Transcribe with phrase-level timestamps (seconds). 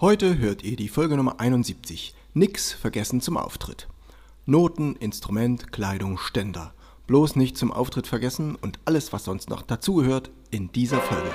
[0.00, 2.16] Heute hört ihr die Folge Nummer 71.
[2.34, 3.86] Nix vergessen zum Auftritt.
[4.44, 6.74] Noten, Instrument, Kleidung, Ständer.
[7.06, 11.30] Bloß nicht zum Auftritt vergessen und alles, was sonst noch dazugehört, in dieser Folge.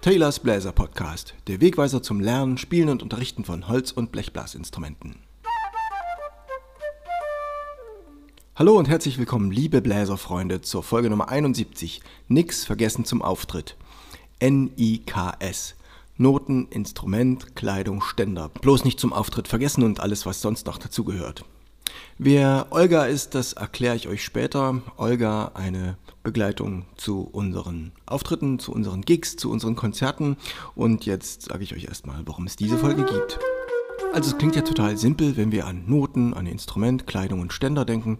[0.00, 5.20] Taylors Bläser Podcast, der Wegweiser zum Lernen, Spielen und Unterrichten von Holz- und Blechblasinstrumenten.
[8.62, 12.00] Hallo und herzlich willkommen, liebe Bläserfreunde, zur Folge Nummer 71.
[12.28, 13.76] Nix vergessen zum Auftritt.
[14.38, 15.74] N-I-K-S.
[16.16, 18.50] Noten, Instrument, Kleidung, Ständer.
[18.60, 21.44] Bloß nicht zum Auftritt vergessen und alles, was sonst noch dazugehört.
[22.18, 24.80] Wer Olga ist, das erkläre ich euch später.
[24.96, 30.36] Olga, eine Begleitung zu unseren Auftritten, zu unseren Gigs, zu unseren Konzerten.
[30.76, 33.40] Und jetzt sage ich euch erstmal, warum es diese Folge gibt.
[34.12, 37.84] Also es klingt ja total simpel, wenn wir an Noten, an Instrument, Kleidung und Ständer
[37.84, 38.18] denken.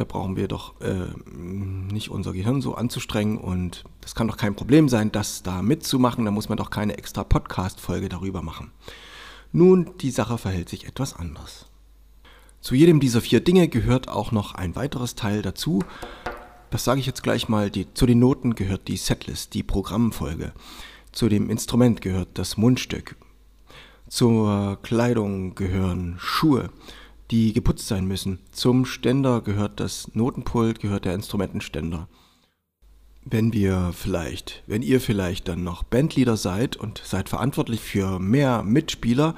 [0.00, 4.54] Da brauchen wir doch äh, nicht unser Gehirn so anzustrengen und das kann doch kein
[4.54, 6.24] Problem sein, das da mitzumachen.
[6.24, 8.72] Da muss man doch keine extra Podcast-Folge darüber machen.
[9.52, 11.66] Nun, die Sache verhält sich etwas anders.
[12.62, 15.80] Zu jedem dieser vier Dinge gehört auch noch ein weiteres Teil dazu.
[16.70, 17.70] Das sage ich jetzt gleich mal.
[17.70, 20.54] Die, zu den Noten gehört die Setlist, die Programmfolge.
[21.12, 23.16] Zu dem Instrument gehört das Mundstück.
[24.08, 26.70] Zur Kleidung gehören Schuhe,
[27.30, 28.38] die geputzt sein müssen.
[28.52, 32.08] Zum Ständer gehört das Notenpult, gehört der Instrumentenständer.
[33.24, 38.62] Wenn wir vielleicht, wenn ihr vielleicht dann noch Bandleader seid und seid verantwortlich für mehr
[38.62, 39.34] Mitspieler,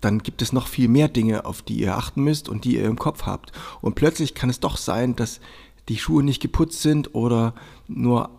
[0.00, 2.84] dann gibt es noch viel mehr Dinge, auf die ihr achten müsst und die ihr
[2.84, 3.52] im Kopf habt.
[3.80, 5.40] Und plötzlich kann es doch sein, dass
[5.88, 7.54] die Schuhe nicht geputzt sind oder
[7.86, 8.30] nur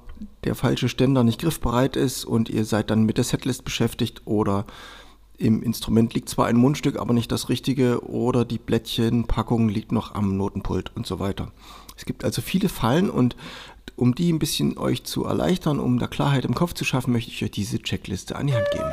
[0.43, 4.65] der falsche Ständer nicht griffbereit ist und ihr seid dann mit der Setlist beschäftigt oder
[5.41, 10.15] im Instrument liegt zwar ein Mundstück, aber nicht das richtige oder die Blättchenpackung liegt noch
[10.15, 11.51] am Notenpult und so weiter.
[11.97, 13.35] Es gibt also viele Fallen und
[13.95, 17.31] um die ein bisschen euch zu erleichtern, um da Klarheit im Kopf zu schaffen, möchte
[17.31, 18.89] ich euch diese Checkliste an die Hand geben.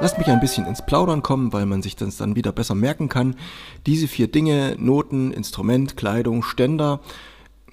[0.00, 3.08] Lasst mich ein bisschen ins Plaudern kommen, weil man sich das dann wieder besser merken
[3.08, 3.36] kann.
[3.86, 7.00] Diese vier Dinge, Noten, Instrument, Kleidung, Ständer,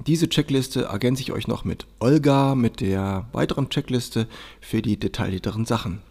[0.06, 4.28] diese Checkliste ergänze ich euch noch mit Olga, mit der weiteren Checkliste
[4.62, 6.02] für die detaillierteren Sachen.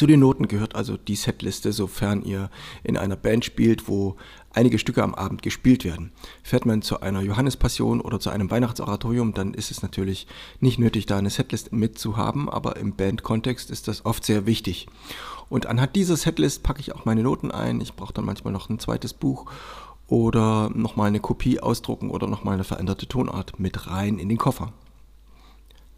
[0.00, 2.48] Zu den Noten gehört also die Setliste, sofern ihr
[2.84, 4.16] in einer Band spielt, wo
[4.50, 6.10] einige Stücke am Abend gespielt werden.
[6.42, 10.26] Fährt man zu einer Johannespassion oder zu einem Weihnachtsoratorium, dann ist es natürlich
[10.58, 14.86] nicht nötig, da eine Setlist mitzuhaben, aber im Bandkontext ist das oft sehr wichtig.
[15.50, 17.82] Und anhand dieser Setlist packe ich auch meine Noten ein.
[17.82, 19.50] Ich brauche dann manchmal noch ein zweites Buch
[20.06, 24.72] oder nochmal eine Kopie ausdrucken oder nochmal eine veränderte Tonart mit rein in den Koffer.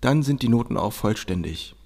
[0.01, 1.77] Dann sind die Noten auch vollständig.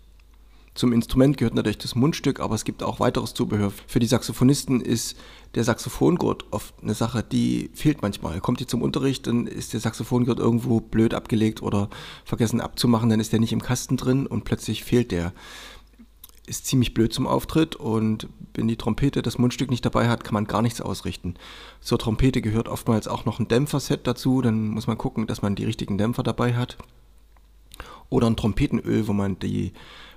[0.77, 3.73] Zum Instrument gehört natürlich das Mundstück, aber es gibt auch weiteres Zubehör.
[3.87, 5.17] Für die Saxophonisten ist
[5.55, 8.41] der Saxophongurt oft eine Sache, die fehlt manchmal.
[8.41, 11.89] Kommt ihr zum Unterricht, dann ist der Saxophongurt irgendwo blöd abgelegt oder
[12.27, 15.33] vergessen abzumachen, dann ist der nicht im Kasten drin und plötzlich fehlt der.
[16.47, 20.35] Ist ziemlich blöd zum Auftritt und wenn die Trompete das Mundstück nicht dabei hat, kann
[20.35, 21.37] man gar nichts ausrichten.
[21.81, 25.55] Zur Trompete gehört oftmals auch noch ein Dämpferset dazu, dann muss man gucken, dass man
[25.55, 26.77] die richtigen Dämpfer dabei hat.
[28.09, 29.73] Oder ein Trompetenöl, wo man die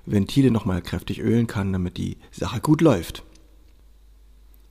[0.05, 3.23] Ventile nochmal kräftig ölen kann, damit die Sache gut läuft.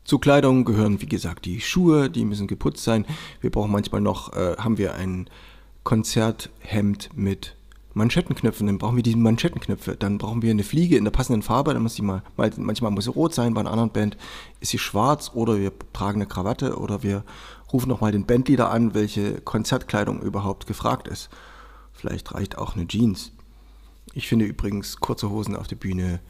[0.04, 3.04] Zur Kleidung gehören, wie gesagt, die Schuhe, die müssen geputzt sein.
[3.40, 5.28] Wir brauchen manchmal noch, äh, haben wir ein
[5.84, 7.56] Konzerthemd mit
[7.94, 9.96] Manschettenknöpfen, dann brauchen wir diese Manschettenknöpfe.
[9.96, 13.04] Dann brauchen wir eine Fliege in der passenden Farbe, dann muss die mal, manchmal muss
[13.04, 14.16] sie rot sein, bei einer anderen Band
[14.60, 17.24] ist sie schwarz oder wir tragen eine Krawatte oder wir
[17.72, 21.28] rufen nochmal den Bandleader an, welche Konzertkleidung überhaupt gefragt ist.
[21.98, 23.32] Vielleicht reicht auch eine Jeans.
[24.14, 26.20] Ich finde übrigens kurze Hosen auf der Bühne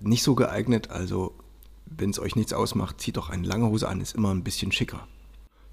[0.00, 1.34] nicht so geeignet, also
[1.84, 4.72] wenn es euch nichts ausmacht, zieht doch eine lange Hose an, ist immer ein bisschen
[4.72, 5.06] schicker.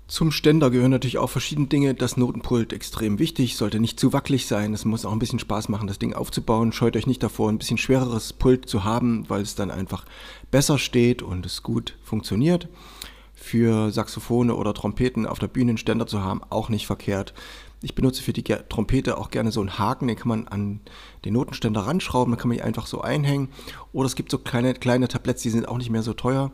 [0.08, 1.94] Zum Ständer gehören natürlich auch verschiedene Dinge.
[1.94, 4.74] Das Notenpult extrem wichtig, sollte nicht zu wackelig sein.
[4.74, 6.72] Es muss auch ein bisschen Spaß machen, das Ding aufzubauen.
[6.72, 10.06] Scheut euch nicht davor, ein bisschen schwereres Pult zu haben, weil es dann einfach
[10.50, 12.70] besser steht und es gut funktioniert.
[13.34, 17.34] Für Saxophone oder Trompeten auf der Bühne einen Ständer zu haben, auch nicht verkehrt.
[17.82, 20.82] Ich benutze für die Trompete auch gerne so einen Haken, den kann man an
[21.26, 23.50] den Notenständer ranschrauben, dann kann man die einfach so einhängen.
[23.94, 26.52] Oder es gibt so kleine, kleine Tabletts, die sind auch nicht mehr so teuer.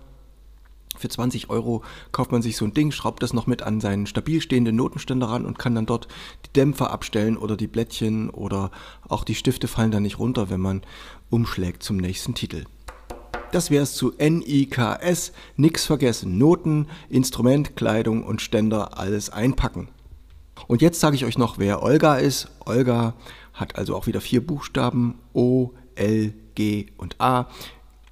[0.98, 1.82] Für 20 Euro
[2.12, 5.28] kauft man sich so ein Ding, schraubt das noch mit an seinen stabil stehenden Notenständer
[5.28, 6.08] ran und kann dann dort
[6.46, 8.70] die Dämpfer abstellen oder die Blättchen oder
[9.08, 10.82] auch die Stifte fallen dann nicht runter, wenn man
[11.30, 12.66] umschlägt zum nächsten Titel.
[13.52, 15.32] Das wäre es zu NIKS.
[15.58, 16.38] Nix vergessen.
[16.38, 19.90] Noten, Instrument, Kleidung und Ständer alles einpacken.
[20.68, 22.50] Und jetzt sage ich euch noch, wer Olga ist.
[22.66, 23.14] Olga
[23.54, 25.16] hat also auch wieder vier Buchstaben.
[25.34, 27.48] O, L, G und A.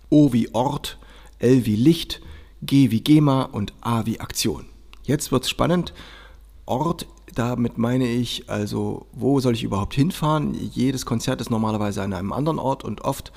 [0.09, 0.97] O wie Ort,
[1.39, 2.21] L wie Licht,
[2.61, 4.65] G wie GEMA und A wie Aktion.
[5.03, 5.93] Jetzt wird's spannend.
[6.65, 10.53] Ort, damit meine ich also, wo soll ich überhaupt hinfahren?
[10.53, 13.31] Jedes Konzert ist normalerweise an einem anderen Ort und oft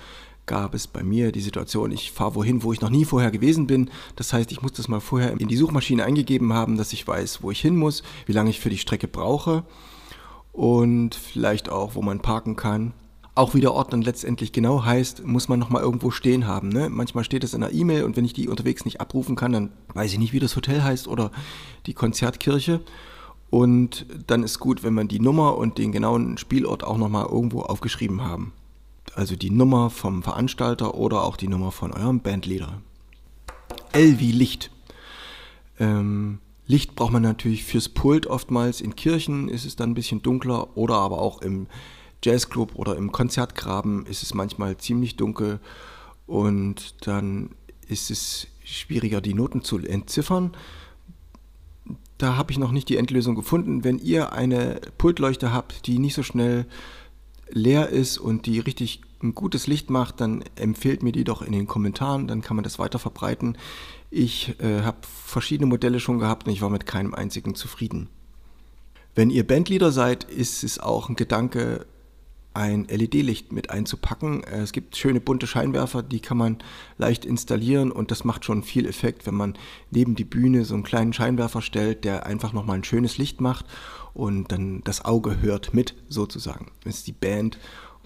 [0.47, 3.67] gab es bei mir die Situation, ich fahre wohin, wo ich noch nie vorher gewesen
[3.67, 3.91] bin.
[4.17, 7.43] Das heißt, ich muss das mal vorher in die Suchmaschine eingegeben haben, dass ich weiß,
[7.43, 9.65] wo ich hin muss, wie lange ich für die Strecke brauche
[10.53, 12.93] und vielleicht auch, wo man parken kann.
[13.37, 16.69] Auch wie der Ort dann letztendlich genau heißt, muss man nochmal irgendwo stehen haben.
[16.69, 16.89] Ne?
[16.89, 19.73] Manchmal steht es in der E-Mail und wenn ich die unterwegs nicht abrufen kann, dann
[19.93, 21.33] weiß ich nicht, wie das Hotel heißt oder
[21.87, 22.81] die Konzertkirche.
[23.51, 27.63] Und dann ist gut, wenn man die Nummer und den genauen Spielort auch nochmal irgendwo
[27.63, 28.53] aufgeschrieben haben
[29.15, 32.81] also die Nummer vom Veranstalter oder auch die Nummer von eurem Bandleader.
[33.93, 34.71] L wie Licht.
[35.79, 38.81] Ähm, Licht braucht man natürlich fürs Pult oftmals.
[38.81, 41.67] In Kirchen ist es dann ein bisschen dunkler oder aber auch im
[42.25, 45.61] Jazzclub oder im Konzertgraben ist es manchmal ziemlich dunkel
[46.27, 47.51] und dann
[47.87, 50.57] ist es schwieriger, die Noten zu entziffern.
[52.17, 53.85] Da habe ich noch nicht die Endlösung gefunden.
[53.85, 56.65] Wenn ihr eine Pultleuchte habt, die nicht so schnell
[57.51, 61.53] leer ist und die richtig ein gutes Licht macht, dann empfehlt mir die doch in
[61.53, 63.57] den Kommentaren, dann kann man das weiter verbreiten.
[64.11, 68.09] Ich äh, habe verschiedene Modelle schon gehabt und ich war mit keinem einzigen zufrieden.
[69.15, 71.87] Wenn ihr Bandleader seid, ist es auch ein Gedanke,
[72.53, 74.45] ein LED-Licht mit einzupacken.
[74.45, 76.59] Äh, es gibt schöne bunte Scheinwerfer, die kann man
[76.99, 79.55] leicht installieren und das macht schon viel Effekt, wenn man
[79.91, 83.67] neben die Bühne so einen kleinen Scheinwerfer stellt, der einfach nochmal ein schönes Licht macht
[84.15, 86.71] und dann das Auge hört mit sozusagen.
[86.83, 87.59] Wenn es die Band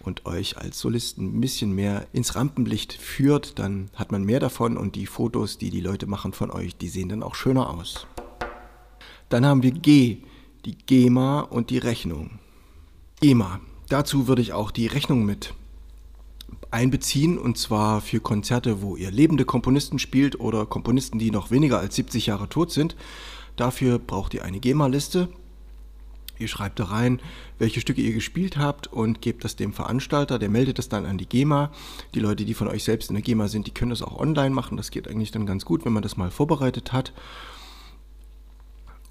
[0.02, 4.76] und euch als Solisten ein bisschen mehr ins Rampenlicht führt, dann hat man mehr davon
[4.76, 8.06] und die Fotos, die die Leute machen von euch, die sehen dann auch schöner aus.
[9.28, 10.18] Dann haben wir G,
[10.64, 12.38] die GEMA und die Rechnung.
[13.20, 15.54] GEMA, Dazu würde ich auch die Rechnung mit
[16.70, 21.78] einbeziehen und zwar für Konzerte, wo ihr lebende Komponisten spielt oder Komponisten, die noch weniger
[21.78, 22.96] als 70 Jahre tot sind.
[23.56, 25.28] Dafür braucht ihr eine GEMA-Liste.
[26.38, 27.20] Ihr schreibt da rein,
[27.58, 31.18] welche Stücke ihr gespielt habt und gebt das dem Veranstalter, der meldet das dann an
[31.18, 31.72] die GEMA.
[32.14, 34.54] Die Leute, die von euch selbst in der GEMA sind, die können das auch online
[34.54, 34.76] machen.
[34.76, 37.12] Das geht eigentlich dann ganz gut, wenn man das mal vorbereitet hat.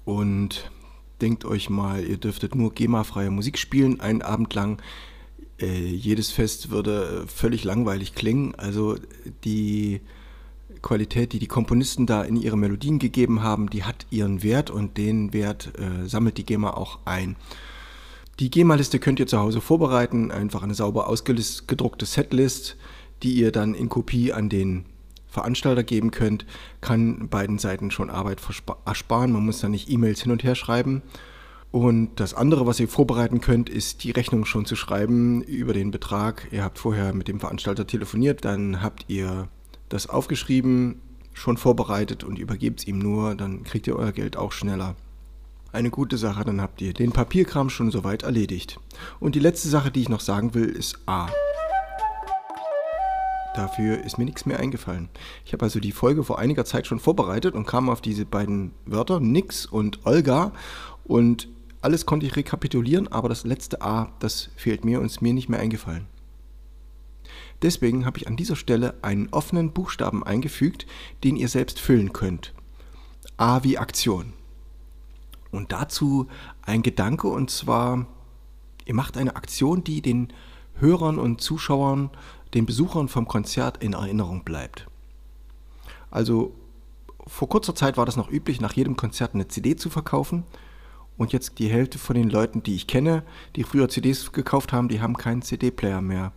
[0.04, 0.70] Und
[1.20, 4.80] denkt euch mal, ihr dürftet nur GEMA-freie Musik spielen, einen Abend lang.
[5.60, 8.54] Äh, jedes Fest würde völlig langweilig klingen.
[8.54, 8.96] Also
[9.44, 10.00] die
[10.88, 14.96] Qualität, die die Komponisten da in ihre Melodien gegeben haben, die hat ihren Wert und
[14.96, 17.36] den Wert äh, sammelt die GEMA auch ein.
[18.40, 22.76] Die GEMA-Liste könnt ihr zu Hause vorbereiten, einfach eine sauber ausgedruckte Setlist,
[23.22, 24.86] die ihr dann in Kopie an den
[25.26, 26.46] Veranstalter geben könnt,
[26.80, 28.40] kann beiden Seiten schon Arbeit
[28.86, 29.32] ersparen.
[29.32, 31.02] Man muss da nicht E-Mails hin und her schreiben.
[31.70, 35.90] Und das andere, was ihr vorbereiten könnt, ist die Rechnung schon zu schreiben über den
[35.90, 36.48] Betrag.
[36.50, 39.48] Ihr habt vorher mit dem Veranstalter telefoniert, dann habt ihr
[39.88, 41.00] das aufgeschrieben,
[41.32, 44.96] schon vorbereitet und übergebt es ihm nur, dann kriegt ihr euer Geld auch schneller.
[45.70, 48.80] Eine gute Sache, dann habt ihr den Papierkram schon soweit erledigt.
[49.20, 51.28] Und die letzte Sache, die ich noch sagen will, ist A.
[53.54, 55.08] Dafür ist mir nichts mehr eingefallen.
[55.44, 58.72] Ich habe also die Folge vor einiger Zeit schon vorbereitet und kam auf diese beiden
[58.86, 60.52] Wörter, Nix und Olga.
[61.04, 61.48] Und
[61.82, 65.48] alles konnte ich rekapitulieren, aber das letzte A, das fehlt mir und ist mir nicht
[65.48, 66.06] mehr eingefallen.
[67.62, 70.86] Deswegen habe ich an dieser Stelle einen offenen Buchstaben eingefügt,
[71.24, 72.54] den ihr selbst füllen könnt.
[73.36, 74.32] A wie Aktion.
[75.50, 76.28] Und dazu
[76.62, 78.06] ein Gedanke und zwar,
[78.84, 80.32] ihr macht eine Aktion, die den
[80.74, 82.10] Hörern und Zuschauern
[82.54, 84.86] den Besuchern vom Konzert in Erinnerung bleibt.
[86.10, 86.54] Also
[87.26, 90.44] vor kurzer Zeit war das noch üblich, nach jedem Konzert eine CD zu verkaufen.
[91.16, 93.24] Und jetzt die Hälfte von den Leuten, die ich kenne,
[93.56, 96.32] die früher CDs gekauft haben, die haben keinen CD-Player mehr.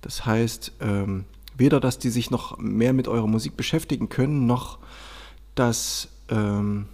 [0.00, 1.24] Das heißt, ähm,
[1.56, 4.78] weder, dass die sich noch mehr mit eurer Musik beschäftigen können, noch,
[5.54, 6.86] dass, ähm,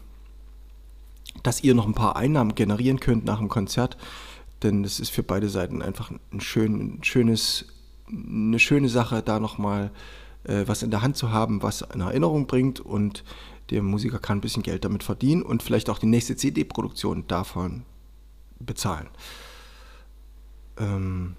[1.42, 3.96] dass ihr noch ein paar Einnahmen generieren könnt nach dem Konzert.
[4.62, 7.66] Denn das ist für beide Seiten einfach ein, schön, ein schönes
[8.08, 9.90] eine schöne Sache, da nochmal
[10.44, 13.24] äh, was in der Hand zu haben, was eine Erinnerung bringt und
[13.70, 17.82] der Musiker kann ein bisschen Geld damit verdienen und vielleicht auch die nächste CD-Produktion davon
[18.58, 19.08] bezahlen.
[20.76, 21.36] Ähm,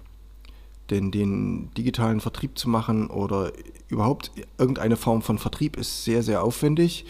[0.90, 3.52] denn den digitalen Vertrieb zu machen oder
[3.88, 7.06] überhaupt irgendeine Form von Vertrieb ist sehr, sehr aufwendig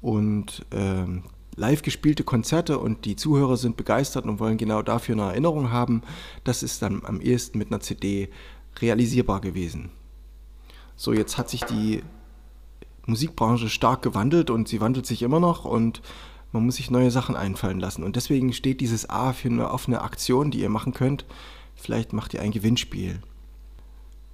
[0.00, 1.24] und ähm,
[1.56, 6.02] live gespielte Konzerte und die Zuhörer sind begeistert und wollen genau dafür eine Erinnerung haben,
[6.44, 8.30] das ist dann am ehesten mit einer CD
[8.80, 9.90] realisierbar gewesen.
[10.96, 12.02] So, jetzt hat sich die
[13.06, 16.02] Musikbranche stark gewandelt und sie wandelt sich immer noch und
[16.52, 18.02] man muss sich neue Sachen einfallen lassen.
[18.02, 21.26] Und deswegen steht dieses A für eine offene Aktion, die ihr machen könnt.
[21.78, 23.20] Vielleicht macht ihr ein Gewinnspiel.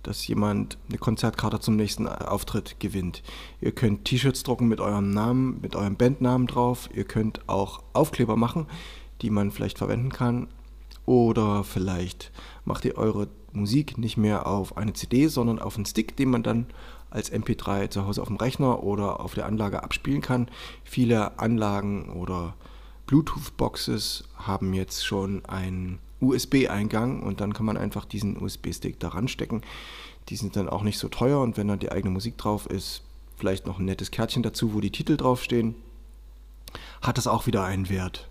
[0.02, 3.22] dass jemand eine Konzertkarte zum nächsten Auftritt gewinnt.
[3.62, 6.90] Ihr könnt T-Shirts drucken mit eurem Namen, mit eurem Bandnamen drauf.
[6.92, 8.66] Ihr könnt auch Aufkleber machen,
[9.22, 10.48] die man vielleicht verwenden kann.
[11.06, 12.32] Oder vielleicht
[12.66, 16.42] macht ihr eure Musik nicht mehr auf eine CD, sondern auf einen Stick, den man
[16.42, 16.66] dann
[17.08, 20.50] als MP3 zu Hause auf dem Rechner oder auf der Anlage abspielen kann.
[20.82, 22.56] Viele Anlagen oder
[23.06, 29.62] Bluetooth-Boxes haben jetzt schon einen USB-Eingang und dann kann man einfach diesen USB-Stick daran stecken.
[30.28, 33.02] Die sind dann auch nicht so teuer und wenn dann die eigene Musik drauf ist,
[33.36, 35.74] vielleicht noch ein nettes Kärtchen dazu, wo die Titel draufstehen,
[37.02, 38.28] hat das auch wieder einen Wert.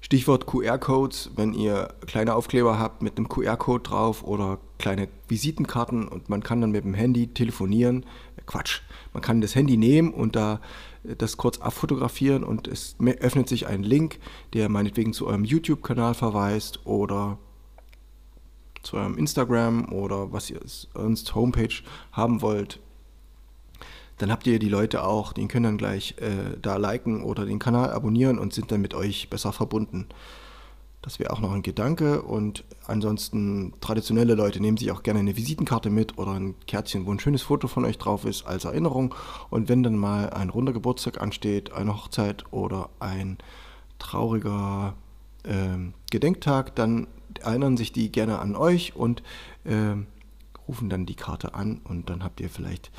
[0.00, 6.28] Stichwort QR-Codes, wenn ihr kleine Aufkleber habt mit einem QR-Code drauf oder kleine Visitenkarten und
[6.28, 8.06] man kann dann mit dem Handy telefonieren.
[8.46, 8.80] Quatsch,
[9.12, 10.60] man kann das Handy nehmen und da
[11.04, 14.18] äh, das kurz abfotografieren und es öffnet sich ein Link,
[14.52, 17.38] der meinetwegen zu eurem YouTube-Kanal verweist oder
[18.82, 22.80] zu eurem Instagram oder was ihr sonst Homepage haben wollt
[24.18, 27.58] dann habt ihr die Leute auch, die können dann gleich äh, da liken oder den
[27.58, 30.06] Kanal abonnieren und sind dann mit euch besser verbunden.
[31.06, 32.20] Das wäre auch noch ein Gedanke.
[32.22, 37.12] Und ansonsten, traditionelle Leute nehmen sich auch gerne eine Visitenkarte mit oder ein Kärtchen, wo
[37.12, 39.14] ein schönes Foto von euch drauf ist, als Erinnerung.
[39.48, 43.38] Und wenn dann mal ein runder Geburtstag ansteht, eine Hochzeit oder ein
[44.00, 44.94] trauriger
[45.44, 45.76] äh,
[46.10, 47.06] Gedenktag, dann
[47.40, 49.22] erinnern sich die gerne an euch und
[49.62, 49.94] äh,
[50.66, 52.90] rufen dann die Karte an und dann habt ihr vielleicht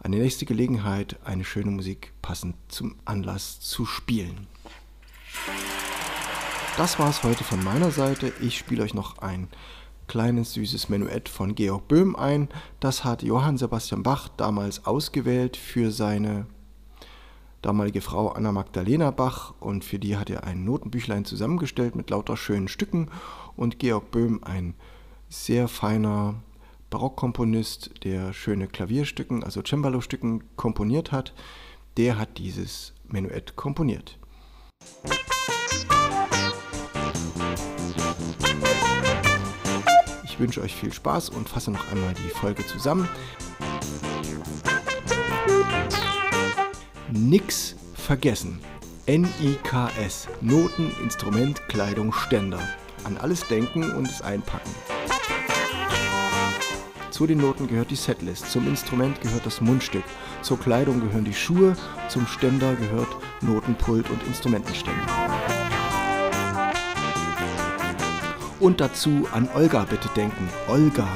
[0.00, 4.48] eine nächste Gelegenheit, eine schöne Musik passend zum Anlass zu spielen.
[6.76, 8.32] Das war es heute von meiner Seite.
[8.40, 9.46] Ich spiele euch noch ein
[10.08, 12.48] kleines süßes Menuett von Georg Böhm ein.
[12.80, 16.46] Das hat Johann Sebastian Bach damals ausgewählt für seine
[17.62, 22.36] damalige Frau Anna Magdalena Bach und für die hat er ein Notenbüchlein zusammengestellt mit lauter
[22.36, 23.08] schönen Stücken
[23.54, 24.74] und Georg Böhm ein
[25.28, 26.42] sehr feiner
[26.90, 31.34] Barockkomponist, der schöne Klavierstücken, also Cembalo-Stücken komponiert hat,
[31.96, 34.18] der hat dieses Menuett komponiert.
[40.34, 43.08] Ich wünsche euch viel Spaß und fasse noch einmal die Folge zusammen.
[47.12, 48.58] Nix vergessen.
[49.06, 50.26] N-I-K-S.
[50.40, 52.58] Noten, Instrument, Kleidung, Ständer.
[53.04, 54.74] An alles denken und es einpacken.
[57.12, 60.02] Zu den Noten gehört die Setlist, zum Instrument gehört das Mundstück,
[60.42, 61.76] zur Kleidung gehören die Schuhe,
[62.08, 65.23] zum Ständer gehört Notenpult und Instrumentenständer.
[68.64, 70.48] Und dazu an Olga bitte denken.
[70.68, 71.06] Olga.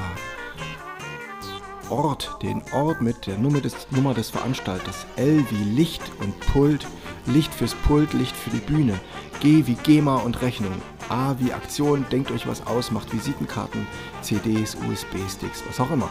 [1.88, 5.06] Ort, den Ort mit der Nummer des, Nummer des Veranstalters.
[5.16, 6.86] L wie Licht und Pult.
[7.24, 9.00] Licht fürs Pult, Licht für die Bühne.
[9.40, 10.74] G wie GEMA und Rechnung.
[11.08, 13.86] A wie Aktion, denkt euch was aus, macht Visitenkarten,
[14.20, 16.10] CDs, USB-Sticks, was auch immer.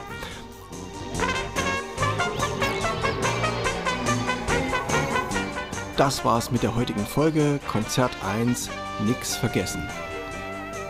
[5.97, 8.71] Das war's mit der heutigen Folge Konzert 1
[9.05, 9.87] Nix vergessen.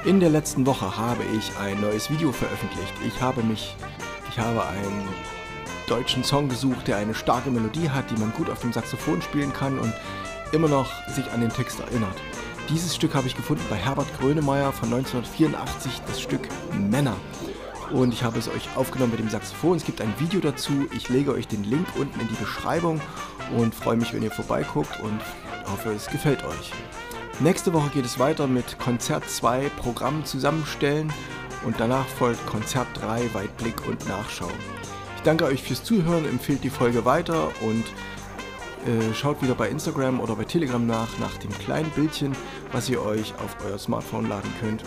[0.07, 2.93] In der letzten Woche habe ich ein neues Video veröffentlicht.
[3.05, 3.75] Ich habe mich
[4.31, 5.03] ich habe einen
[5.85, 9.51] deutschen Song gesucht, der eine starke Melodie hat, die man gut auf dem Saxophon spielen
[9.51, 9.93] kann und
[10.53, 12.15] immer noch sich an den Text erinnert.
[12.69, 17.17] Dieses Stück habe ich gefunden bei Herbert Grönemeyer von 1984, das Stück Männer.
[17.91, 19.75] Und ich habe es euch aufgenommen mit dem Saxophon.
[19.75, 20.87] Es gibt ein Video dazu.
[20.95, 23.01] Ich lege euch den Link unten in die Beschreibung
[23.57, 25.19] und freue mich, wenn ihr vorbeiguckt und
[25.69, 26.71] hoffe, es gefällt euch.
[27.39, 31.13] Nächste Woche geht es weiter mit Konzert 2 Programm zusammenstellen
[31.65, 34.49] und danach folgt Konzert 3 Weitblick und Nachschau.
[35.17, 37.85] Ich danke euch fürs Zuhören, empfehlt die Folge weiter und
[38.87, 42.31] äh, schaut wieder bei Instagram oder bei Telegram nach, nach dem kleinen Bildchen,
[42.71, 44.83] was ihr euch auf euer Smartphone laden könnt,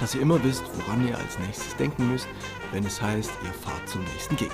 [0.00, 2.28] dass ihr immer wisst, woran ihr als nächstes denken müsst,
[2.72, 4.50] wenn es heißt, ihr fahrt zum nächsten Gig.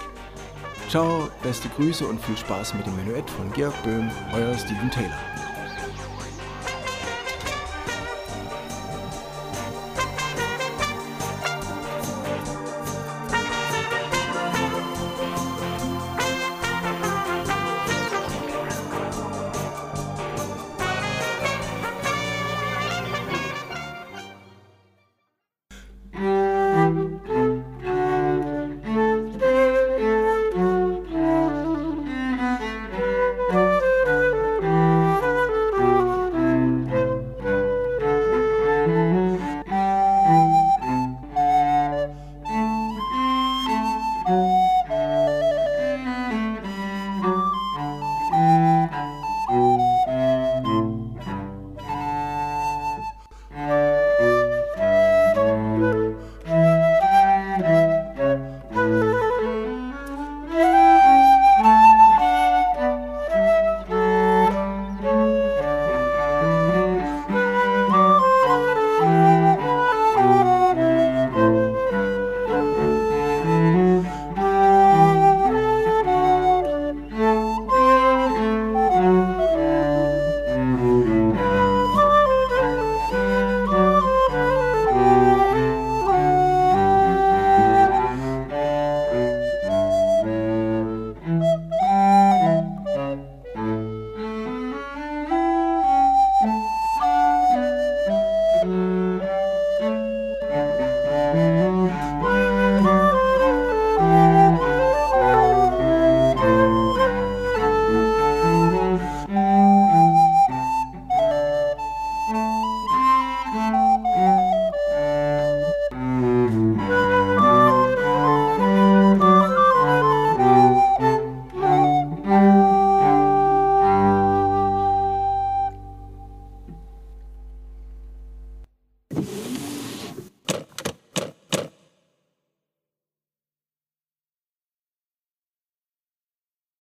[0.89, 5.46] Ciao, beste Grüße und viel Spaß mit dem Menuett von Georg Böhm, euer Steven Taylor.